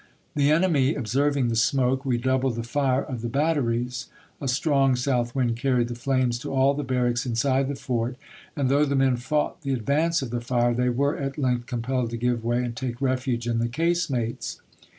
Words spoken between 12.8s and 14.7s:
refuge in the casemates.